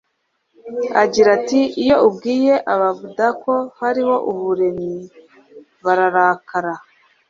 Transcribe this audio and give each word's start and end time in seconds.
agira 1.03 1.29
ati 1.39 1.61
iyo 1.81 1.95
ubwiye 2.07 2.53
ababuda 2.73 3.27
ko 3.43 3.53
hariho 3.79 4.15
umuremyi 4.31 4.99
barahakana 5.83 6.73